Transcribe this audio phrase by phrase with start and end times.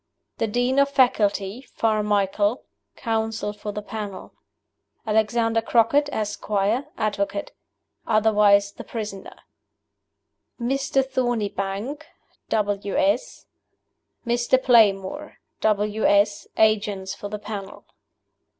[0.39, 2.63] THE DEAN OF FACULTY (Farmichael),}
[3.05, 4.33] Counsel for the Panel
[5.05, 7.51] ALEXANDER CROCKET, Esquire (Advocate),}
[8.07, 9.35] (otherwise the Prisoner)
[10.59, 11.05] MR.
[11.07, 12.03] THORNIEBANK,
[12.49, 12.97] W.
[12.97, 13.45] S.,}
[14.25, 14.63] MR.
[14.63, 16.03] PLAYMORE, W.
[16.05, 17.85] S.,} Agents for the Panel.